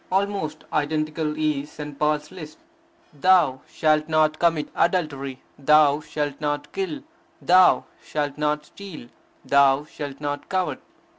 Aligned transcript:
Almost 0.11 0.63
identical 0.73 1.37
is 1.37 1.71
St. 1.73 1.99
Paul's 1.99 2.31
list: 2.31 2.57
Thou 3.13 3.61
shalt 3.71 4.09
not 4.09 4.39
commit 4.39 4.69
adultery, 4.75 5.43
thou 5.59 5.99
shalt 5.99 6.41
not 6.41 6.73
kill, 6.73 7.03
thou 7.39 7.85
shalt 8.03 8.35
not 8.35 8.65
steal, 8.65 9.09
thou 9.45 9.85
shalt 9.85 10.19
not 10.19 10.49
covet. 10.49 10.81